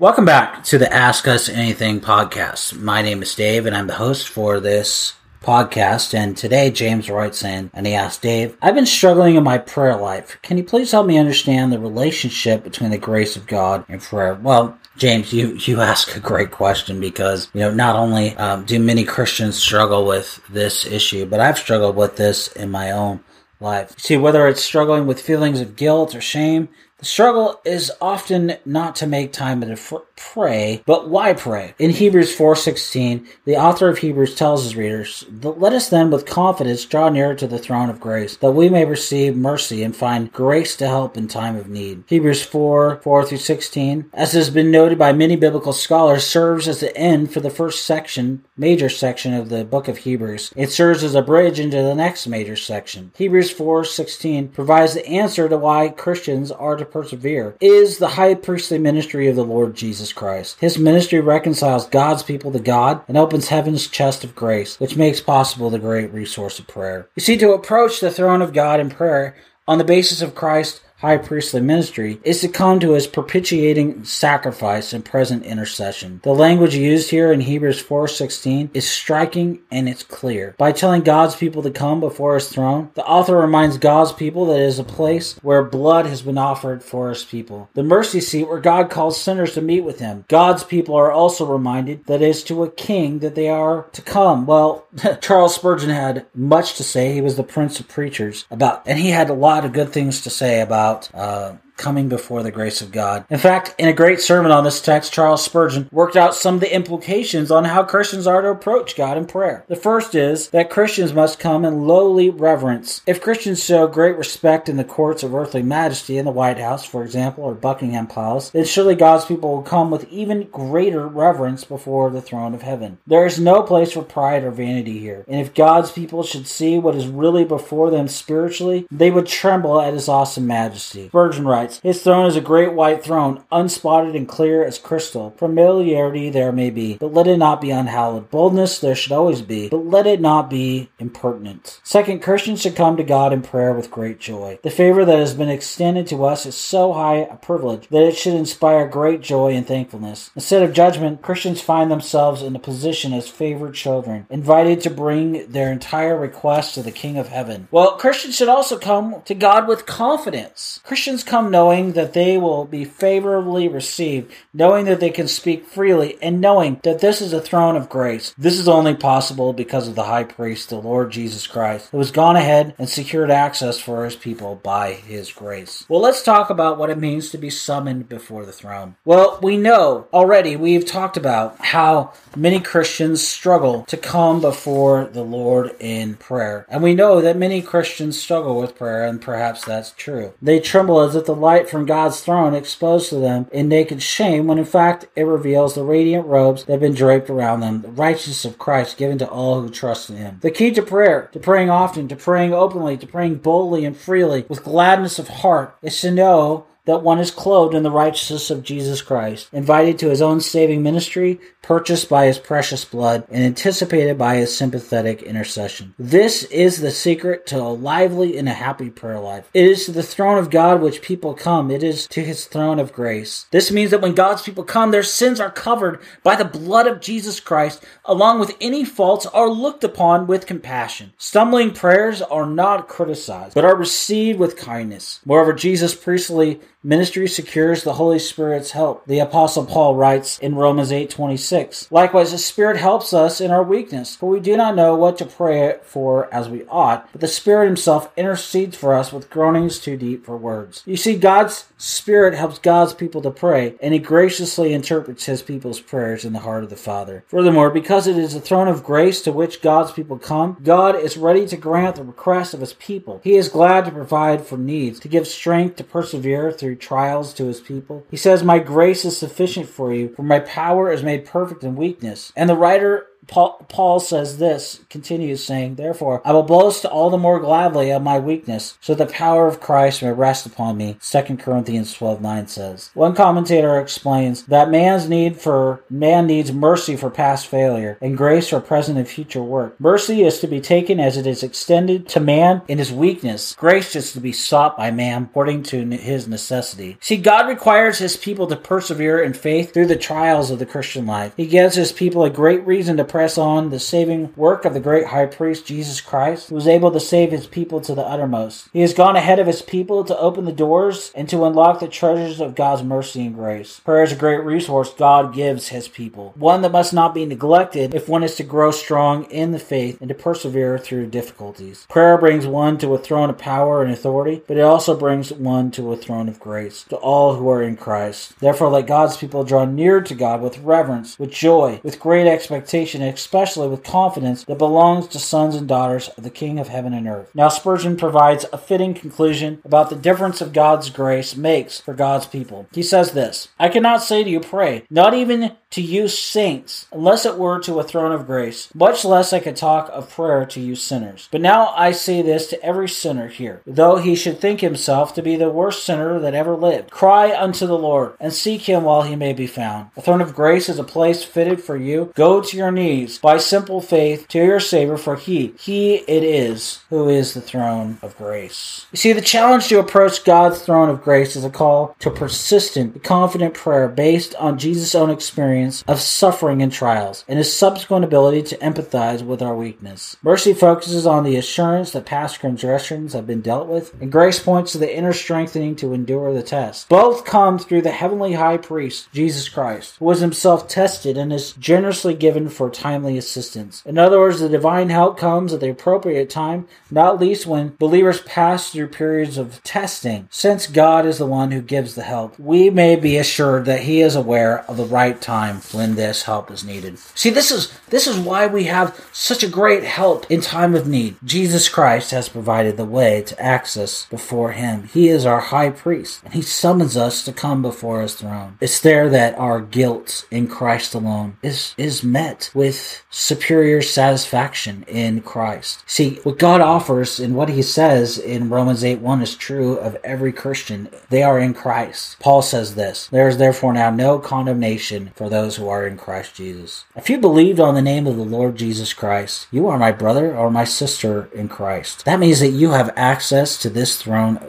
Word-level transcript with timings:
Welcome 0.00 0.26
back 0.26 0.62
to 0.66 0.78
the 0.78 0.92
Ask 0.92 1.26
Us 1.26 1.48
Anything 1.48 2.00
podcast. 2.00 2.78
My 2.78 3.02
name 3.02 3.20
is 3.20 3.34
Dave, 3.34 3.66
and 3.66 3.76
I'm 3.76 3.88
the 3.88 3.94
host 3.94 4.28
for 4.28 4.60
this 4.60 5.14
podcast. 5.42 6.14
And 6.14 6.36
today, 6.36 6.70
James 6.70 7.10
writes 7.10 7.42
in 7.42 7.72
and 7.74 7.84
he 7.84 7.94
asks 7.94 8.22
Dave, 8.22 8.56
I've 8.62 8.76
been 8.76 8.86
struggling 8.86 9.34
in 9.34 9.42
my 9.42 9.58
prayer 9.58 9.96
life. 9.96 10.38
Can 10.42 10.56
you 10.56 10.62
please 10.62 10.92
help 10.92 11.08
me 11.08 11.18
understand 11.18 11.72
the 11.72 11.80
relationship 11.80 12.62
between 12.62 12.92
the 12.92 12.96
grace 12.96 13.34
of 13.34 13.48
God 13.48 13.84
and 13.88 14.00
prayer? 14.00 14.34
Well, 14.36 14.78
James, 14.96 15.32
you, 15.32 15.56
you 15.56 15.80
ask 15.80 16.14
a 16.14 16.20
great 16.20 16.52
question 16.52 17.00
because, 17.00 17.50
you 17.52 17.62
know, 17.62 17.74
not 17.74 17.96
only 17.96 18.36
um, 18.36 18.64
do 18.66 18.78
many 18.78 19.02
Christians 19.02 19.56
struggle 19.56 20.06
with 20.06 20.40
this 20.48 20.86
issue, 20.86 21.26
but 21.26 21.40
I've 21.40 21.58
struggled 21.58 21.96
with 21.96 22.14
this 22.14 22.46
in 22.52 22.70
my 22.70 22.92
own 22.92 23.18
life. 23.58 23.98
See, 23.98 24.16
whether 24.16 24.46
it's 24.46 24.62
struggling 24.62 25.08
with 25.08 25.20
feelings 25.20 25.60
of 25.60 25.74
guilt 25.74 26.14
or 26.14 26.20
shame, 26.20 26.68
the 26.98 27.04
struggle 27.04 27.60
is 27.64 27.92
often 28.00 28.56
not 28.64 28.96
to 28.96 29.06
make 29.06 29.32
time 29.32 29.60
to 29.60 30.02
pray, 30.16 30.82
but 30.84 31.08
why 31.08 31.32
pray? 31.32 31.74
In 31.78 31.90
Hebrews 31.90 32.34
4:16, 32.34 33.24
the 33.44 33.56
author 33.56 33.88
of 33.88 33.98
Hebrews 33.98 34.34
tells 34.34 34.64
his 34.64 34.74
readers, 34.74 35.24
"Let 35.42 35.72
us 35.72 35.88
then 35.88 36.10
with 36.10 36.26
confidence 36.26 36.84
draw 36.84 37.08
near 37.08 37.36
to 37.36 37.46
the 37.46 37.58
throne 37.58 37.88
of 37.88 38.00
grace, 38.00 38.36
that 38.38 38.50
we 38.50 38.68
may 38.68 38.84
receive 38.84 39.36
mercy 39.36 39.84
and 39.84 39.94
find 39.94 40.32
grace 40.32 40.74
to 40.76 40.88
help 40.88 41.16
in 41.16 41.28
time 41.28 41.56
of 41.56 41.68
need." 41.68 42.02
Hebrews 42.06 42.42
4 42.42 42.98
4 43.00 43.24
through 43.24 43.38
16, 43.38 44.06
as 44.12 44.32
has 44.32 44.50
been 44.50 44.72
noted 44.72 44.98
by 44.98 45.12
many 45.12 45.36
biblical 45.36 45.72
scholars, 45.72 46.26
serves 46.26 46.66
as 46.66 46.80
the 46.80 46.96
end 46.96 47.30
for 47.32 47.38
the 47.38 47.48
first 47.48 47.84
section, 47.84 48.42
major 48.56 48.88
section 48.88 49.34
of 49.34 49.50
the 49.50 49.64
book 49.64 49.86
of 49.86 49.98
Hebrews. 49.98 50.50
It 50.56 50.72
serves 50.72 51.04
as 51.04 51.14
a 51.14 51.22
bridge 51.22 51.60
into 51.60 51.80
the 51.80 51.94
next 51.94 52.26
major 52.26 52.56
section. 52.56 53.12
Hebrews 53.16 53.52
4:16 53.52 54.48
provides 54.48 54.94
the 54.94 55.06
answer 55.06 55.48
to 55.48 55.56
why 55.56 55.90
Christians 55.90 56.50
are 56.50 56.74
to 56.74 56.87
persevere 56.90 57.56
is 57.60 57.98
the 57.98 58.08
high 58.08 58.34
priestly 58.34 58.78
ministry 58.78 59.28
of 59.28 59.36
the 59.36 59.44
Lord 59.44 59.74
Jesus 59.74 60.12
Christ. 60.12 60.58
His 60.60 60.78
ministry 60.78 61.20
reconciles 61.20 61.86
God's 61.86 62.22
people 62.22 62.52
to 62.52 62.58
God 62.58 63.02
and 63.08 63.16
opens 63.16 63.48
heaven's 63.48 63.86
chest 63.88 64.24
of 64.24 64.34
grace, 64.34 64.78
which 64.80 64.96
makes 64.96 65.20
possible 65.20 65.70
the 65.70 65.78
great 65.78 66.12
resource 66.12 66.58
of 66.58 66.66
prayer. 66.66 67.08
You 67.16 67.22
see, 67.22 67.36
to 67.38 67.52
approach 67.52 68.00
the 68.00 68.10
throne 68.10 68.42
of 68.42 68.52
God 68.52 68.80
in 68.80 68.90
prayer 68.90 69.36
on 69.66 69.78
the 69.78 69.84
basis 69.84 70.22
of 70.22 70.34
Christ 70.34 70.80
high 70.98 71.16
priestly 71.16 71.60
ministry 71.60 72.20
is 72.24 72.40
to 72.40 72.48
come 72.48 72.80
to 72.80 72.92
his 72.92 73.06
propitiating 73.06 74.04
sacrifice 74.04 74.92
and 74.92 75.04
present 75.04 75.44
intercession. 75.44 76.20
The 76.24 76.34
language 76.34 76.74
used 76.74 77.10
here 77.10 77.32
in 77.32 77.40
Hebrews 77.40 77.80
4:16 77.80 78.70
is 78.74 78.88
striking 78.88 79.60
and 79.70 79.88
it's 79.88 80.02
clear. 80.02 80.54
By 80.58 80.72
telling 80.72 81.02
God's 81.02 81.36
people 81.36 81.62
to 81.62 81.70
come 81.70 82.00
before 82.00 82.34
his 82.34 82.48
throne, 82.48 82.90
the 82.94 83.06
author 83.06 83.36
reminds 83.36 83.78
God's 83.78 84.12
people 84.12 84.46
that 84.46 84.60
it 84.60 84.66
is 84.66 84.80
a 84.80 84.84
place 84.84 85.36
where 85.42 85.62
blood 85.62 86.06
has 86.06 86.22
been 86.22 86.38
offered 86.38 86.82
for 86.82 87.10
his 87.10 87.22
people. 87.22 87.68
The 87.74 87.84
mercy 87.84 88.20
seat 88.20 88.48
where 88.48 88.60
God 88.60 88.90
calls 88.90 89.20
sinners 89.20 89.54
to 89.54 89.60
meet 89.60 89.82
with 89.82 90.00
him. 90.00 90.24
God's 90.26 90.64
people 90.64 90.96
are 90.96 91.12
also 91.12 91.46
reminded 91.46 92.06
that 92.06 92.22
it 92.22 92.28
is 92.28 92.42
to 92.44 92.64
a 92.64 92.70
king 92.70 93.20
that 93.20 93.36
they 93.36 93.48
are 93.48 93.86
to 93.92 94.02
come. 94.02 94.46
Well, 94.46 94.86
Charles 95.20 95.54
Spurgeon 95.54 95.90
had 95.90 96.26
much 96.34 96.74
to 96.74 96.82
say. 96.82 97.12
He 97.12 97.20
was 97.20 97.36
the 97.36 97.44
prince 97.44 97.78
of 97.78 97.86
preachers 97.86 98.46
about 98.50 98.82
and 98.84 98.98
he 98.98 99.10
had 99.10 99.30
a 99.30 99.34
lot 99.34 99.64
of 99.64 99.72
good 99.72 99.90
things 99.90 100.20
to 100.22 100.30
say 100.30 100.60
about 100.60 100.87
about 100.88 101.14
uh, 101.14 101.56
coming 101.78 102.08
before 102.08 102.42
the 102.42 102.50
grace 102.50 102.82
of 102.82 102.92
God. 102.92 103.24
In 103.30 103.38
fact, 103.38 103.74
in 103.78 103.88
a 103.88 103.92
great 103.92 104.20
sermon 104.20 104.52
on 104.52 104.64
this 104.64 104.80
text, 104.80 105.12
Charles 105.12 105.44
Spurgeon 105.44 105.88
worked 105.90 106.16
out 106.16 106.34
some 106.34 106.56
of 106.56 106.60
the 106.60 106.74
implications 106.74 107.50
on 107.50 107.64
how 107.64 107.84
Christians 107.84 108.26
are 108.26 108.42
to 108.42 108.48
approach 108.48 108.96
God 108.96 109.16
in 109.16 109.26
prayer. 109.26 109.64
The 109.68 109.76
first 109.76 110.14
is 110.14 110.50
that 110.50 110.70
Christians 110.70 111.12
must 111.12 111.38
come 111.38 111.64
in 111.64 111.86
lowly 111.86 112.30
reverence. 112.30 113.02
If 113.06 113.22
Christians 113.22 113.64
show 113.64 113.86
great 113.86 114.16
respect 114.16 114.68
in 114.68 114.76
the 114.76 114.84
courts 114.84 115.22
of 115.22 115.34
earthly 115.34 115.62
majesty 115.62 116.18
in 116.18 116.24
the 116.24 116.30
White 116.30 116.58
House, 116.58 116.84
for 116.84 117.02
example, 117.02 117.44
or 117.44 117.54
Buckingham 117.54 118.06
Palace, 118.06 118.50
then 118.50 118.64
surely 118.64 118.94
God's 118.94 119.24
people 119.24 119.50
will 119.50 119.62
come 119.62 119.90
with 119.90 120.10
even 120.10 120.48
greater 120.50 121.06
reverence 121.06 121.64
before 121.64 122.10
the 122.10 122.22
throne 122.22 122.54
of 122.54 122.62
heaven. 122.62 122.98
There 123.06 123.26
is 123.26 123.38
no 123.38 123.62
place 123.62 123.92
for 123.92 124.02
pride 124.02 124.44
or 124.44 124.50
vanity 124.50 124.98
here. 124.98 125.24
And 125.28 125.40
if 125.40 125.54
God's 125.54 125.92
people 125.92 126.22
should 126.22 126.46
see 126.46 126.78
what 126.78 126.96
is 126.96 127.06
really 127.06 127.44
before 127.44 127.90
them 127.90 128.08
spiritually, 128.08 128.86
they 128.90 129.10
would 129.10 129.26
tremble 129.26 129.80
at 129.80 129.94
his 129.94 130.08
awesome 130.08 130.46
majesty. 130.46 131.08
Spurgeon 131.08 131.46
writes, 131.46 131.67
His 131.76 132.02
throne 132.02 132.26
is 132.26 132.36
a 132.36 132.40
great 132.40 132.72
white 132.72 133.04
throne, 133.04 133.44
unspotted 133.52 134.16
and 134.16 134.28
clear 134.28 134.64
as 134.64 134.78
crystal. 134.78 135.34
Familiarity 135.36 136.30
there 136.30 136.52
may 136.52 136.70
be, 136.70 136.96
but 136.96 137.12
let 137.12 137.26
it 137.26 137.36
not 137.36 137.60
be 137.60 137.70
unhallowed. 137.70 138.30
Boldness 138.30 138.78
there 138.78 138.94
should 138.94 139.12
always 139.12 139.42
be, 139.42 139.68
but 139.68 139.86
let 139.86 140.06
it 140.06 140.20
not 140.20 140.50
be 140.50 140.90
impertinent. 140.98 141.80
Second, 141.84 142.22
Christians 142.22 142.62
should 142.62 142.76
come 142.76 142.96
to 142.96 143.02
God 143.04 143.32
in 143.32 143.42
prayer 143.42 143.72
with 143.72 143.90
great 143.90 144.18
joy. 144.18 144.58
The 144.62 144.70
favor 144.70 145.04
that 145.04 145.18
has 145.18 145.34
been 145.34 145.48
extended 145.48 146.06
to 146.08 146.24
us 146.24 146.46
is 146.46 146.54
so 146.54 146.92
high 146.92 147.16
a 147.16 147.36
privilege 147.36 147.88
that 147.88 148.02
it 148.02 148.16
should 148.16 148.34
inspire 148.34 148.86
great 148.88 149.20
joy 149.20 149.52
and 149.54 149.66
thankfulness. 149.66 150.30
Instead 150.34 150.62
of 150.62 150.72
judgment, 150.72 151.22
Christians 151.22 151.60
find 151.60 151.90
themselves 151.90 152.42
in 152.42 152.56
a 152.56 152.60
position 152.60 153.12
as 153.12 153.28
favored 153.28 153.74
children, 153.74 154.26
invited 154.30 154.80
to 154.80 154.90
bring 154.90 155.50
their 155.50 155.70
entire 155.70 156.18
request 156.18 156.74
to 156.74 156.82
the 156.82 156.90
King 156.90 157.18
of 157.18 157.28
Heaven. 157.28 157.68
Well, 157.70 157.96
Christians 157.96 158.36
should 158.36 158.48
also 158.48 158.78
come 158.78 159.22
to 159.24 159.34
God 159.34 159.68
with 159.68 159.86
confidence. 159.86 160.80
Christians 160.84 161.22
come 161.22 161.50
knowing 161.58 161.94
that 161.94 162.12
they 162.12 162.38
will 162.38 162.64
be 162.64 162.84
favorably 162.84 163.66
received, 163.66 164.32
knowing 164.54 164.84
that 164.84 165.00
they 165.00 165.10
can 165.10 165.26
speak 165.26 165.66
freely, 165.66 166.16
and 166.22 166.40
knowing 166.40 166.80
that 166.84 167.00
this 167.00 167.20
is 167.20 167.32
a 167.32 167.40
throne 167.40 167.74
of 167.74 167.88
grace. 167.88 168.32
This 168.38 168.60
is 168.60 168.68
only 168.68 168.94
possible 168.94 169.52
because 169.52 169.88
of 169.88 169.96
the 169.96 170.04
high 170.04 170.22
priest, 170.22 170.68
the 170.68 170.76
Lord 170.76 171.10
Jesus 171.10 171.48
Christ, 171.48 171.88
who 171.90 171.98
has 171.98 172.12
gone 172.12 172.36
ahead 172.36 172.76
and 172.78 172.88
secured 172.88 173.32
access 173.32 173.80
for 173.80 174.04
his 174.04 174.14
people 174.14 174.60
by 174.62 174.92
his 174.92 175.32
grace. 175.32 175.84
Well, 175.88 176.00
let's 176.00 176.22
talk 176.22 176.48
about 176.48 176.78
what 176.78 176.90
it 176.90 176.98
means 176.98 177.30
to 177.30 177.38
be 177.38 177.50
summoned 177.50 178.08
before 178.08 178.46
the 178.46 178.52
throne. 178.52 178.94
Well, 179.04 179.40
we 179.42 179.56
know 179.56 180.06
already, 180.12 180.54
we've 180.54 180.86
talked 180.86 181.16
about 181.16 181.58
how 181.58 182.12
many 182.36 182.60
Christians 182.60 183.26
struggle 183.26 183.82
to 183.88 183.96
come 183.96 184.40
before 184.40 185.06
the 185.06 185.24
Lord 185.24 185.74
in 185.80 186.14
prayer. 186.14 186.66
And 186.68 186.84
we 186.84 186.94
know 186.94 187.20
that 187.20 187.36
many 187.36 187.62
Christians 187.62 188.16
struggle 188.16 188.60
with 188.60 188.76
prayer, 188.76 189.04
and 189.04 189.20
perhaps 189.20 189.64
that's 189.64 189.90
true. 189.90 190.34
They 190.40 190.60
tremble 190.60 191.00
as 191.00 191.16
if 191.16 191.24
the 191.24 191.34
light 191.48 191.70
from 191.70 191.86
God's 191.86 192.20
throne 192.20 192.54
exposed 192.54 193.08
to 193.08 193.16
them 193.16 193.48
in 193.52 193.70
naked 193.70 194.02
shame, 194.02 194.46
when 194.46 194.58
in 194.58 194.66
fact 194.66 195.06
it 195.16 195.22
reveals 195.22 195.74
the 195.74 195.82
radiant 195.82 196.26
robes 196.26 196.64
that 196.64 196.72
have 196.72 196.80
been 196.82 196.92
draped 196.92 197.30
around 197.30 197.60
them, 197.60 197.80
the 197.80 197.88
righteousness 197.88 198.44
of 198.44 198.58
Christ 198.58 198.98
given 198.98 199.16
to 199.16 199.28
all 199.30 199.62
who 199.62 199.70
trust 199.70 200.10
in 200.10 200.16
Him. 200.16 200.40
The 200.42 200.50
key 200.50 200.72
to 200.72 200.82
prayer, 200.82 201.30
to 201.32 201.40
praying 201.40 201.70
often, 201.70 202.06
to 202.08 202.16
praying 202.16 202.52
openly, 202.52 202.98
to 202.98 203.06
praying 203.06 203.36
boldly 203.36 203.86
and 203.86 203.96
freely, 203.96 204.44
with 204.46 204.62
gladness 204.62 205.18
of 205.18 205.28
heart, 205.28 205.74
is 205.80 205.98
to 206.02 206.10
know 206.10 206.66
that 206.88 207.02
one 207.02 207.18
is 207.18 207.30
clothed 207.30 207.74
in 207.74 207.82
the 207.82 207.90
righteousness 207.90 208.50
of 208.50 208.62
Jesus 208.62 209.02
Christ, 209.02 209.50
invited 209.52 209.98
to 209.98 210.08
his 210.08 210.22
own 210.22 210.40
saving 210.40 210.82
ministry, 210.82 211.38
purchased 211.60 212.08
by 212.08 212.24
his 212.24 212.38
precious 212.38 212.82
blood, 212.86 213.26
and 213.30 213.44
anticipated 213.44 214.16
by 214.16 214.36
his 214.36 214.56
sympathetic 214.56 215.22
intercession. 215.22 215.92
This 215.98 216.44
is 216.44 216.80
the 216.80 216.90
secret 216.90 217.46
to 217.48 217.58
a 217.58 217.68
lively 217.68 218.38
and 218.38 218.48
a 218.48 218.54
happy 218.54 218.88
prayer 218.88 219.20
life. 219.20 219.50
It 219.52 219.66
is 219.66 219.84
to 219.84 219.92
the 219.92 220.02
throne 220.02 220.38
of 220.38 220.48
God 220.48 220.80
which 220.80 221.02
people 221.02 221.34
come. 221.34 221.70
It 221.70 221.82
is 221.82 222.06
to 222.06 222.24
his 222.24 222.46
throne 222.46 222.78
of 222.78 222.94
grace. 222.94 223.44
This 223.50 223.70
means 223.70 223.90
that 223.90 224.00
when 224.00 224.14
God's 224.14 224.40
people 224.40 224.64
come, 224.64 224.90
their 224.90 225.02
sins 225.02 225.40
are 225.40 225.50
covered 225.50 226.00
by 226.22 226.36
the 226.36 226.46
blood 226.46 226.86
of 226.86 227.02
Jesus 227.02 227.38
Christ, 227.38 227.84
along 228.06 228.40
with 228.40 228.56
any 228.62 228.82
faults 228.82 229.26
are 229.26 229.50
looked 229.50 229.84
upon 229.84 230.26
with 230.26 230.46
compassion. 230.46 231.12
Stumbling 231.18 231.72
prayers 231.72 232.22
are 232.22 232.46
not 232.46 232.88
criticized, 232.88 233.54
but 233.54 233.66
are 233.66 233.76
received 233.76 234.38
with 234.38 234.56
kindness. 234.56 235.20
Moreover, 235.26 235.52
Jesus 235.52 235.94
priestly 235.94 236.60
Ministry 236.84 237.26
secures 237.26 237.82
the 237.82 237.94
Holy 237.94 238.20
Spirit's 238.20 238.70
help. 238.70 239.04
The 239.04 239.18
apostle 239.18 239.66
Paul 239.66 239.96
writes 239.96 240.38
in 240.38 240.54
Romans 240.54 240.92
8:26. 240.92 241.90
Likewise 241.90 242.30
the 242.30 242.38
Spirit 242.38 242.76
helps 242.76 243.12
us 243.12 243.40
in 243.40 243.50
our 243.50 243.64
weakness, 243.64 244.14
for 244.14 244.28
we 244.28 244.38
do 244.38 244.56
not 244.56 244.76
know 244.76 244.94
what 244.94 245.18
to 245.18 245.26
pray 245.26 245.74
for 245.82 246.32
as 246.32 246.48
we 246.48 246.64
ought, 246.68 247.08
but 247.10 247.20
the 247.20 247.26
Spirit 247.26 247.66
himself 247.66 248.12
intercedes 248.16 248.76
for 248.76 248.94
us 248.94 249.12
with 249.12 249.28
groanings 249.28 249.80
too 249.80 249.96
deep 249.96 250.24
for 250.24 250.36
words. 250.36 250.84
You 250.86 250.96
see 250.96 251.16
God's 251.16 251.64
Spirit 251.78 252.34
helps 252.34 252.60
God's 252.60 252.94
people 252.94 253.22
to 253.22 253.30
pray, 253.32 253.74
and 253.82 253.92
he 253.92 253.98
graciously 253.98 254.72
interprets 254.72 255.26
his 255.26 255.42
people's 255.42 255.80
prayers 255.80 256.24
in 256.24 256.32
the 256.32 256.38
heart 256.38 256.62
of 256.62 256.70
the 256.70 256.76
Father. 256.76 257.24
Furthermore, 257.26 257.70
because 257.70 258.06
it 258.06 258.16
is 258.16 258.34
the 258.34 258.40
throne 258.40 258.68
of 258.68 258.84
grace 258.84 259.20
to 259.22 259.32
which 259.32 259.62
God's 259.62 259.90
people 259.90 260.16
come, 260.16 260.56
God 260.62 260.94
is 260.94 261.16
ready 261.16 261.44
to 261.48 261.56
grant 261.56 261.96
the 261.96 262.04
requests 262.04 262.54
of 262.54 262.60
his 262.60 262.74
people. 262.74 263.20
He 263.24 263.34
is 263.34 263.48
glad 263.48 263.84
to 263.84 263.90
provide 263.90 264.46
for 264.46 264.56
needs, 264.56 265.00
to 265.00 265.08
give 265.08 265.26
strength 265.26 265.74
to 265.76 265.84
persevere 265.84 266.52
through 266.52 266.67
through 266.68 266.76
trials 266.76 267.32
to 267.32 267.46
his 267.46 267.60
people. 267.60 268.04
He 268.10 268.18
says, 268.18 268.44
My 268.44 268.58
grace 268.58 269.06
is 269.06 269.16
sufficient 269.16 269.68
for 269.68 269.92
you, 269.92 270.10
for 270.14 270.22
my 270.22 270.40
power 270.40 270.92
is 270.92 271.02
made 271.02 271.24
perfect 271.24 271.64
in 271.64 271.76
weakness. 271.76 272.30
And 272.36 272.50
the 272.50 272.56
writer 272.56 273.06
Paul, 273.28 273.64
Paul 273.68 274.00
says 274.00 274.38
this, 274.38 274.80
continues 274.88 275.44
saying, 275.44 275.74
Therefore, 275.74 276.22
I 276.24 276.32
will 276.32 276.42
boast 276.42 276.84
all 276.86 277.10
the 277.10 277.18
more 277.18 277.38
gladly 277.38 277.90
of 277.90 278.02
my 278.02 278.18
weakness, 278.18 278.78
so 278.80 278.94
the 278.94 279.06
power 279.06 279.46
of 279.46 279.60
Christ 279.60 280.02
may 280.02 280.10
rest 280.12 280.46
upon 280.46 280.78
me. 280.78 280.96
2 281.00 281.36
Corinthians 281.36 281.92
12 281.92 282.22
9 282.22 282.46
says. 282.48 282.90
One 282.94 283.14
commentator 283.14 283.78
explains 283.78 284.44
that 284.44 284.70
man's 284.70 285.08
need 285.08 285.36
for 285.36 285.84
man 285.90 286.26
needs 286.26 286.52
mercy 286.52 286.96
for 286.96 287.10
past 287.10 287.46
failure 287.46 287.98
and 288.00 288.16
grace 288.16 288.48
for 288.48 288.60
present 288.60 288.98
and 288.98 289.06
future 289.06 289.42
work. 289.42 289.78
Mercy 289.78 290.22
is 290.22 290.40
to 290.40 290.46
be 290.46 290.60
taken 290.60 290.98
as 290.98 291.16
it 291.16 291.26
is 291.26 291.42
extended 291.42 292.08
to 292.08 292.20
man 292.20 292.62
in 292.66 292.78
his 292.78 292.92
weakness. 292.92 293.54
Grace 293.54 293.94
is 293.94 294.12
to 294.12 294.20
be 294.20 294.32
sought 294.32 294.76
by 294.76 294.90
man 294.90 295.24
according 295.24 295.62
to 295.64 295.84
his 295.84 296.26
necessity. 296.26 296.96
See, 297.00 297.18
God 297.18 297.48
requires 297.48 297.98
his 297.98 298.16
people 298.16 298.46
to 298.46 298.56
persevere 298.56 299.22
in 299.22 299.34
faith 299.34 299.74
through 299.74 299.86
the 299.86 299.96
trials 299.96 300.50
of 300.50 300.58
the 300.58 300.66
Christian 300.66 301.06
life. 301.06 301.34
He 301.36 301.46
gives 301.46 301.74
his 301.74 301.92
people 301.92 302.24
a 302.24 302.30
great 302.30 302.66
reason 302.66 302.96
to 302.96 303.04
press 303.18 303.36
on 303.36 303.70
the 303.70 303.80
saving 303.80 304.32
work 304.36 304.64
of 304.64 304.74
the 304.74 304.78
great 304.78 305.06
high 305.06 305.26
priest 305.26 305.66
Jesus 305.66 306.00
Christ, 306.00 306.50
who 306.50 306.54
was 306.54 306.68
able 306.68 306.92
to 306.92 307.00
save 307.00 307.32
his 307.32 307.48
people 307.48 307.80
to 307.80 307.92
the 307.92 308.06
uttermost. 308.06 308.68
He 308.72 308.80
has 308.82 308.94
gone 308.94 309.16
ahead 309.16 309.40
of 309.40 309.48
his 309.48 309.60
people 309.60 310.04
to 310.04 310.16
open 310.16 310.44
the 310.44 310.52
doors 310.52 311.10
and 311.16 311.28
to 311.28 311.44
unlock 311.44 311.80
the 311.80 311.88
treasures 311.88 312.38
of 312.38 312.54
God's 312.54 312.84
mercy 312.84 313.26
and 313.26 313.34
grace. 313.34 313.80
Prayer 313.80 314.04
is 314.04 314.12
a 314.12 314.14
great 314.14 314.44
resource 314.44 314.94
God 314.94 315.34
gives 315.34 315.66
his 315.66 315.88
people, 315.88 316.32
one 316.36 316.62
that 316.62 316.70
must 316.70 316.94
not 316.94 317.12
be 317.12 317.26
neglected 317.26 317.92
if 317.92 318.08
one 318.08 318.22
is 318.22 318.36
to 318.36 318.44
grow 318.44 318.70
strong 318.70 319.24
in 319.24 319.50
the 319.50 319.58
faith 319.58 320.00
and 320.00 320.10
to 320.10 320.14
persevere 320.14 320.78
through 320.78 321.08
difficulties. 321.08 321.88
Prayer 321.90 322.18
brings 322.18 322.46
one 322.46 322.78
to 322.78 322.94
a 322.94 322.98
throne 322.98 323.30
of 323.30 323.36
power 323.36 323.82
and 323.82 323.92
authority, 323.92 324.44
but 324.46 324.56
it 324.56 324.60
also 324.60 324.96
brings 324.96 325.32
one 325.32 325.72
to 325.72 325.92
a 325.92 325.96
throne 325.96 326.28
of 326.28 326.38
grace 326.38 326.84
to 326.84 326.94
all 326.94 327.34
who 327.34 327.50
are 327.50 327.64
in 327.64 327.76
Christ. 327.76 328.38
Therefore, 328.38 328.68
let 328.68 328.86
God's 328.86 329.16
people 329.16 329.42
draw 329.42 329.64
near 329.64 330.00
to 330.02 330.14
God 330.14 330.40
with 330.40 330.58
reverence, 330.58 331.18
with 331.18 331.32
joy, 331.32 331.80
with 331.82 331.98
great 331.98 332.28
expectation, 332.28 333.07
especially 333.08 333.68
with 333.68 333.82
confidence 333.82 334.44
that 334.44 334.58
belongs 334.58 335.06
to 335.08 335.18
sons 335.18 335.54
and 335.54 335.66
daughters 335.66 336.08
of 336.10 336.24
the 336.24 336.30
King 336.30 336.58
of 336.58 336.68
heaven 336.68 336.94
and 336.94 337.08
earth. 337.08 337.30
Now, 337.34 337.48
Spurgeon 337.48 337.96
provides 337.96 338.46
a 338.52 338.58
fitting 338.58 338.94
conclusion 338.94 339.60
about 339.64 339.90
the 339.90 339.96
difference 339.96 340.40
of 340.40 340.52
God's 340.52 340.90
grace 340.90 341.36
makes 341.36 341.80
for 341.80 341.94
God's 341.94 342.26
people. 342.26 342.66
He 342.72 342.82
says 342.82 343.12
this 343.12 343.48
I 343.58 343.68
cannot 343.68 344.02
say 344.02 344.24
to 344.24 344.30
you, 344.30 344.40
pray, 344.40 344.84
not 344.90 345.14
even 345.14 345.56
to 345.70 345.82
you 345.82 346.08
saints, 346.08 346.86
unless 346.92 347.26
it 347.26 347.36
were 347.36 347.60
to 347.60 347.78
a 347.78 347.84
throne 347.84 348.12
of 348.12 348.26
grace. 348.26 348.68
Much 348.74 349.04
less 349.04 349.32
I 349.32 349.40
could 349.40 349.56
talk 349.56 349.90
of 349.92 350.10
prayer 350.10 350.46
to 350.46 350.60
you 350.60 350.74
sinners. 350.74 351.28
But 351.30 351.40
now 351.40 351.68
I 351.76 351.92
say 351.92 352.22
this 352.22 352.48
to 352.48 352.62
every 352.62 352.88
sinner 352.88 353.28
here, 353.28 353.60
though 353.66 353.96
he 353.96 354.14
should 354.14 354.40
think 354.40 354.60
himself 354.60 355.14
to 355.14 355.22
be 355.22 355.36
the 355.36 355.50
worst 355.50 355.84
sinner 355.84 356.18
that 356.20 356.34
ever 356.34 356.56
lived. 356.56 356.90
Cry 356.90 357.36
unto 357.36 357.66
the 357.66 357.78
Lord, 357.78 358.14
and 358.18 358.32
seek 358.32 358.62
him 358.62 358.84
while 358.84 359.02
he 359.02 359.16
may 359.16 359.32
be 359.32 359.46
found. 359.46 359.90
A 359.96 360.00
throne 360.00 360.20
of 360.20 360.34
grace 360.34 360.68
is 360.68 360.78
a 360.78 360.84
place 360.84 361.22
fitted 361.22 361.62
for 361.62 361.76
you. 361.76 362.12
Go 362.14 362.40
to 362.40 362.56
your 362.56 362.70
knees 362.70 363.18
by 363.18 363.38
simple 363.38 363.80
faith 363.80 364.26
to 364.28 364.38
your 364.38 364.60
Savior, 364.60 364.96
for 364.96 365.16
he, 365.16 365.54
he 365.58 365.96
it 365.96 366.22
is 366.22 366.82
who 366.88 367.08
is 367.08 367.34
the 367.34 367.40
throne 367.40 367.98
of 368.02 368.16
grace. 368.16 368.86
You 368.92 368.96
see, 368.96 369.12
the 369.12 369.20
challenge 369.20 369.68
to 369.68 369.78
approach 369.78 370.24
God's 370.24 370.62
throne 370.62 370.88
of 370.88 371.02
grace 371.02 371.36
is 371.36 371.44
a 371.44 371.50
call 371.50 371.94
to 371.98 372.10
persistent, 372.10 373.02
confident 373.04 373.54
prayer 373.54 373.88
based 373.88 374.34
on 374.36 374.58
Jesus' 374.58 374.94
own 374.94 375.10
experience 375.10 375.57
experience 375.58 375.84
of 375.88 376.00
suffering 376.00 376.62
and 376.62 376.72
trials, 376.72 377.24
and 377.28 377.38
his 377.38 377.54
subsequent 377.54 378.04
ability 378.04 378.42
to 378.42 378.56
empathize 378.58 379.24
with 379.24 379.42
our 379.42 379.54
weakness. 379.54 380.16
Mercy 380.22 380.54
focuses 380.54 381.06
on 381.06 381.24
the 381.24 381.36
assurance 381.36 381.92
that 381.92 382.06
past 382.06 382.40
transgressions 382.40 383.12
have 383.12 383.26
been 383.26 383.40
dealt 383.40 383.68
with, 383.68 383.94
and 384.00 384.12
grace 384.12 384.38
points 384.38 384.72
to 384.72 384.78
the 384.78 384.96
inner 384.96 385.12
strengthening 385.12 385.74
to 385.76 385.92
endure 385.92 386.32
the 386.32 386.42
test. 386.42 386.88
Both 386.88 387.24
come 387.24 387.58
through 387.58 387.82
the 387.82 387.90
heavenly 387.90 388.34
high 388.34 388.56
priest, 388.56 389.08
Jesus 389.12 389.48
Christ, 389.48 389.96
who 389.98 390.04
was 390.04 390.20
himself 390.20 390.68
tested 390.68 391.16
and 391.16 391.32
is 391.32 391.52
generously 391.52 392.14
given 392.14 392.48
for 392.48 392.70
timely 392.70 393.18
assistance. 393.18 393.82
In 393.84 393.98
other 393.98 394.18
words, 394.18 394.40
the 394.40 394.48
divine 394.48 394.90
help 394.90 395.18
comes 395.18 395.52
at 395.52 395.60
the 395.60 395.70
appropriate 395.70 396.30
time, 396.30 396.66
not 396.90 397.20
least 397.20 397.46
when 397.46 397.74
believers 397.78 398.20
pass 398.22 398.70
through 398.70 398.88
periods 398.88 399.38
of 399.38 399.62
testing. 399.62 400.28
Since 400.30 400.66
God 400.66 401.06
is 401.06 401.18
the 401.18 401.26
one 401.26 401.50
who 401.50 401.60
gives 401.60 401.94
the 401.94 402.02
help, 402.02 402.38
we 402.38 402.70
may 402.70 402.96
be 402.96 403.16
assured 403.16 403.64
that 403.64 403.82
he 403.82 404.00
is 404.00 404.14
aware 404.14 404.60
of 404.68 404.76
the 404.76 404.84
right 404.84 405.20
time 405.20 405.47
time 405.48 405.60
when 405.72 405.94
this 405.94 406.22
help 406.22 406.50
is 406.50 406.64
needed. 406.64 406.98
See, 406.98 407.30
this 407.30 407.50
is 407.50 407.72
this 407.88 408.06
is 408.06 408.18
why 408.18 408.46
we 408.46 408.64
have 408.64 409.08
such 409.12 409.42
a 409.42 409.48
great 409.48 409.84
help 409.84 410.30
in 410.30 410.40
time 410.40 410.74
of 410.74 410.86
need. 410.86 411.16
Jesus 411.24 411.68
Christ 411.68 412.10
has 412.10 412.28
provided 412.28 412.76
the 412.76 412.84
way 412.84 413.22
to 413.22 413.40
access 413.40 414.06
before 414.06 414.52
him. 414.52 414.84
He 414.84 415.08
is 415.08 415.26
our 415.26 415.40
high 415.40 415.70
priest, 415.70 416.20
and 416.24 416.34
he 416.34 416.42
summons 416.42 416.96
us 416.96 417.24
to 417.24 417.32
come 417.32 417.62
before 417.62 418.02
his 418.02 418.14
throne. 418.14 418.58
It's 418.60 418.80
there 418.80 419.08
that 419.10 419.38
our 419.38 419.60
guilt 419.60 420.26
in 420.30 420.48
Christ 420.48 420.94
alone 420.94 421.36
is 421.42 421.74
is 421.76 422.02
met 422.02 422.50
with 422.54 423.02
superior 423.10 423.82
satisfaction 423.82 424.84
in 424.86 425.22
Christ. 425.22 425.82
See, 425.86 426.16
what 426.22 426.38
God 426.38 426.60
offers 426.60 427.20
and 427.20 427.34
what 427.34 427.48
he 427.48 427.62
says 427.62 428.18
in 428.18 428.50
Romans 428.50 428.84
8 428.84 429.00
1 429.00 429.22
is 429.22 429.34
true 429.34 429.76
of 429.76 429.96
every 430.04 430.32
Christian. 430.32 430.88
They 431.10 431.22
are 431.22 431.38
in 431.38 431.54
Christ. 431.54 432.18
Paul 432.20 432.42
says 432.42 432.74
this 432.74 433.08
There 433.08 433.28
is 433.28 433.38
therefore 433.38 433.72
now 433.72 433.90
no 433.90 434.18
condemnation 434.18 435.10
for 435.14 435.28
those 435.28 435.37
those 435.38 435.56
who 435.56 435.68
are 435.68 435.86
in 435.86 435.96
Christ 435.96 436.34
Jesus. 436.34 436.84
If 436.96 437.08
you 437.08 437.18
believed 437.18 437.60
on 437.60 437.74
the 437.74 437.82
name 437.82 438.06
of 438.06 438.16
the 438.16 438.24
Lord 438.24 438.56
Jesus 438.56 438.92
Christ, 438.92 439.46
you 439.52 439.68
are 439.68 439.78
my 439.78 439.92
brother 439.92 440.36
or 440.36 440.50
my 440.50 440.64
sister 440.64 441.28
in 441.32 441.48
Christ. 441.48 442.04
That 442.04 442.18
means 442.18 442.40
that 442.40 442.48
you 442.48 442.70
have 442.70 442.92
access 442.96 443.56
to 443.58 443.70
this 443.70 444.00
throne 444.02 444.40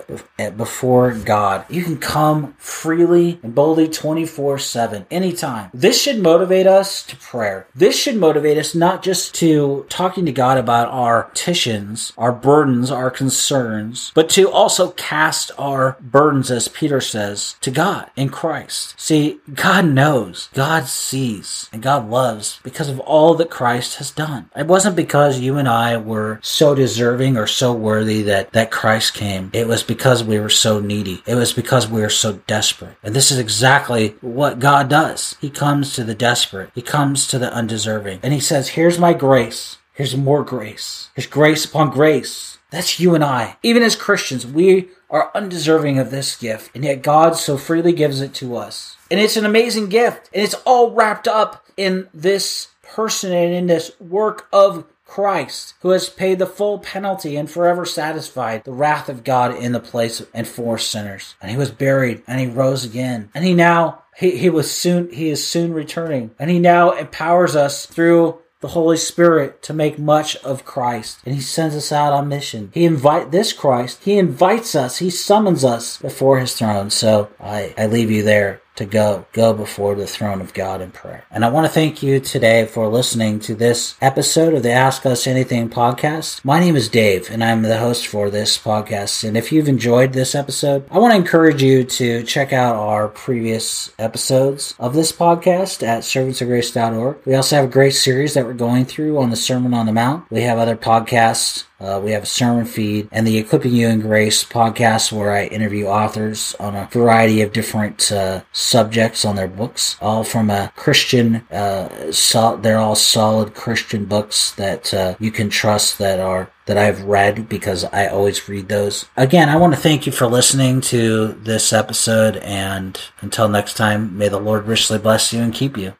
before 0.57 1.11
God. 1.13 1.65
You 1.69 1.83
can 1.83 1.97
come 1.97 2.53
freely 2.57 3.39
and 3.43 3.53
boldly 3.53 3.87
24 3.87 4.57
7, 4.57 5.05
anytime. 5.11 5.69
This 5.73 6.01
should 6.01 6.19
motivate 6.19 6.65
us 6.65 7.03
to 7.03 7.15
prayer. 7.17 7.67
This 7.75 7.97
should 7.99 8.15
motivate 8.15 8.57
us 8.57 8.73
not 8.73 9.03
just 9.03 9.35
to 9.35 9.85
talking 9.89 10.25
to 10.25 10.31
God 10.31 10.57
about 10.57 10.87
our 10.89 11.23
petitions, 11.23 12.13
our 12.17 12.31
burdens, 12.31 12.89
our 12.89 13.11
concerns, 13.11 14.11
but 14.15 14.29
to 14.31 14.49
also 14.49 14.91
cast 14.91 15.51
our 15.57 15.97
burdens, 16.01 16.49
as 16.49 16.67
Peter 16.67 17.01
says, 17.01 17.55
to 17.61 17.71
God 17.71 18.09
in 18.15 18.29
Christ. 18.29 18.99
See, 18.99 19.39
God 19.53 19.85
knows. 19.85 20.49
God 20.53 20.78
God 20.79 20.87
sees 20.87 21.69
and 21.73 21.83
God 21.83 22.09
loves 22.09 22.61
because 22.63 22.87
of 22.87 23.01
all 23.01 23.35
that 23.35 23.49
Christ 23.49 23.97
has 23.97 24.11
done. 24.11 24.49
It 24.55 24.65
wasn't 24.65 24.95
because 24.95 25.41
you 25.41 25.57
and 25.57 25.67
I 25.67 25.97
were 25.97 26.39
so 26.41 26.73
deserving 26.73 27.35
or 27.35 27.47
so 27.47 27.73
worthy 27.73 28.21
that, 28.21 28.53
that 28.53 28.71
Christ 28.71 29.13
came. 29.13 29.51
It 29.51 29.67
was 29.67 29.83
because 29.83 30.23
we 30.23 30.39
were 30.39 30.49
so 30.49 30.79
needy. 30.79 31.21
It 31.25 31.35
was 31.35 31.51
because 31.51 31.89
we 31.89 31.99
were 31.99 32.09
so 32.09 32.39
desperate. 32.47 32.95
And 33.03 33.13
this 33.13 33.29
is 33.29 33.39
exactly 33.39 34.15
what 34.21 34.59
God 34.59 34.87
does. 34.89 35.35
He 35.41 35.49
comes 35.49 35.93
to 35.95 36.05
the 36.05 36.15
desperate. 36.15 36.69
He 36.73 36.81
comes 36.81 37.27
to 37.27 37.37
the 37.37 37.53
undeserving. 37.53 38.21
And 38.23 38.31
he 38.31 38.39
says, 38.39 38.69
here's 38.69 38.97
my 38.97 39.11
grace. 39.11 39.79
Here's 39.93 40.15
more 40.15 40.45
grace. 40.45 41.09
Here's 41.13 41.27
grace 41.27 41.65
upon 41.65 41.89
grace. 41.89 42.57
That's 42.71 43.01
you 43.01 43.15
and 43.15 43.23
I. 43.23 43.57
Even 43.63 43.83
as 43.83 43.97
Christians, 43.97 44.47
we 44.47 44.87
are 45.09 45.29
undeserving 45.35 45.99
of 45.99 46.11
this 46.11 46.37
gift, 46.37 46.69
and 46.73 46.85
yet 46.85 47.01
God 47.01 47.35
so 47.35 47.57
freely 47.57 47.91
gives 47.91 48.21
it 48.21 48.33
to 48.35 48.55
us. 48.55 48.95
And 49.11 49.19
it's 49.19 49.37
an 49.37 49.45
amazing 49.45 49.89
gift. 49.89 50.29
And 50.33 50.43
it's 50.43 50.55
all 50.65 50.91
wrapped 50.91 51.27
up 51.27 51.65
in 51.77 52.09
this 52.13 52.67
person 52.83 53.31
and 53.31 53.53
in 53.53 53.67
this 53.67 53.91
work 53.99 54.47
of 54.51 54.85
Christ, 55.05 55.73
who 55.81 55.89
has 55.89 56.07
paid 56.07 56.37
the 56.37 56.45
full 56.45 56.77
penalty 56.77 57.35
and 57.35 57.49
forever 57.49 57.83
satisfied 57.83 58.63
the 58.63 58.71
wrath 58.71 59.09
of 59.09 59.23
God 59.23 59.55
in 59.55 59.71
the 59.71 59.79
place 59.79 60.21
and 60.35 60.47
for 60.47 60.77
sinners. 60.77 61.35
And 61.41 61.49
he 61.49 61.57
was 61.57 61.71
buried 61.71 62.21
and 62.27 62.39
he 62.39 62.45
rose 62.45 62.85
again. 62.85 63.31
And 63.33 63.43
he 63.43 63.55
now 63.55 64.03
he, 64.15 64.37
he 64.37 64.49
was 64.49 64.69
soon 64.71 65.11
he 65.11 65.29
is 65.29 65.45
soon 65.45 65.73
returning. 65.73 66.31
And 66.37 66.51
he 66.51 66.59
now 66.59 66.91
empowers 66.91 67.55
us 67.55 67.87
through 67.87 68.37
the 68.61 68.69
Holy 68.69 68.97
Spirit 68.97 69.63
to 69.63 69.73
make 69.73 69.97
much 69.97 70.35
of 70.37 70.65
Christ. 70.65 71.19
And 71.25 71.33
he 71.33 71.41
sends 71.41 71.75
us 71.75 71.91
out 71.91 72.13
on 72.13 72.27
mission. 72.27 72.69
He 72.73 72.85
invite 72.85 73.31
this 73.31 73.51
Christ, 73.51 74.03
he 74.03 74.17
invites 74.17 74.75
us, 74.75 74.99
he 74.99 75.09
summons 75.09 75.65
us 75.65 75.97
before 75.97 76.39
his 76.39 76.53
throne. 76.53 76.91
So 76.91 77.29
I, 77.39 77.73
I 77.77 77.87
leave 77.87 78.11
you 78.11 78.21
there 78.21 78.61
to 78.79 78.85
go, 78.85 79.25
go 79.33 79.53
before 79.53 79.93
the 79.93 80.07
throne 80.07 80.39
of 80.39 80.53
God 80.53 80.81
in 80.81 80.91
prayer. 80.91 81.25
And 81.29 81.43
I 81.43 81.49
want 81.49 81.67
to 81.67 81.71
thank 81.71 82.01
you 82.01 82.21
today 82.21 82.65
for 82.65 82.87
listening 82.87 83.41
to 83.41 83.53
this 83.53 83.95
episode 84.01 84.53
of 84.53 84.63
the 84.63 84.71
Ask 84.71 85.05
Us 85.05 85.27
Anything 85.27 85.69
podcast. 85.69 86.43
My 86.45 86.61
name 86.61 86.77
is 86.77 86.87
Dave 86.87 87.29
and 87.29 87.43
I'm 87.43 87.61
the 87.61 87.77
host 87.77 88.07
for 88.07 88.29
this 88.29 88.57
podcast. 88.57 89.27
And 89.27 89.35
if 89.35 89.51
you've 89.51 89.67
enjoyed 89.67 90.13
this 90.13 90.33
episode, 90.33 90.87
I 90.89 90.97
want 90.97 91.11
to 91.11 91.17
encourage 91.17 91.61
you 91.61 91.83
to 91.83 92.23
check 92.23 92.53
out 92.53 92.77
our 92.77 93.09
previous 93.09 93.91
episodes 93.99 94.75
of 94.79 94.93
this 94.93 95.11
podcast 95.11 95.85
at 95.85 96.03
servantsofgrace.org. 96.03 97.17
We 97.25 97.35
also 97.35 97.57
have 97.57 97.65
a 97.65 97.71
great 97.71 97.93
series 97.93 98.33
that 98.33 98.45
we're 98.45 98.53
going 98.53 98.85
through 98.85 99.19
on 99.19 99.29
the 99.29 99.35
Sermon 99.35 99.73
on 99.73 99.87
the 99.87 99.91
Mount. 99.91 100.31
We 100.31 100.43
have 100.43 100.57
other 100.57 100.77
podcasts 100.77 101.65
uh, 101.79 101.99
we 102.03 102.11
have 102.11 102.23
a 102.23 102.27
sermon 102.27 102.65
feed 102.65 103.07
and 103.11 103.25
the 103.25 103.37
Equipping 103.37 103.73
You 103.73 103.87
in 103.87 104.01
Grace 104.01 104.43
podcast 104.43 105.11
where 105.11 105.31
I 105.31 105.45
interview 105.45 105.85
authors 105.85 106.55
on 106.59 106.75
a 106.75 106.89
variety 106.91 107.41
of 107.41 107.53
different 107.53 108.11
uh, 108.11 108.41
subjects 108.51 109.25
on 109.25 109.35
their 109.35 109.47
books, 109.47 109.97
all 110.01 110.23
from 110.23 110.49
a 110.49 110.71
Christian, 110.75 111.37
uh, 111.51 112.11
sol- 112.11 112.57
they're 112.57 112.77
all 112.77 112.95
solid 112.95 113.53
Christian 113.53 114.05
books 114.05 114.51
that 114.51 114.93
uh, 114.93 115.15
you 115.19 115.31
can 115.31 115.49
trust 115.49 115.97
that 115.97 116.19
are 116.19 116.51
that 116.65 116.77
I've 116.77 117.01
read 117.01 117.49
because 117.49 117.83
I 117.85 118.05
always 118.05 118.47
read 118.47 118.67
those. 118.69 119.07
Again, 119.17 119.49
I 119.49 119.55
want 119.55 119.73
to 119.73 119.79
thank 119.79 120.05
you 120.05 120.11
for 120.11 120.27
listening 120.27 120.81
to 120.81 121.29
this 121.29 121.73
episode 121.73 122.37
and 122.37 122.99
until 123.21 123.49
next 123.49 123.73
time, 123.73 124.15
may 124.15 124.27
the 124.27 124.39
Lord 124.39 124.67
richly 124.67 124.99
bless 124.99 125.33
you 125.33 125.41
and 125.41 125.51
keep 125.51 125.77
you. 125.77 125.95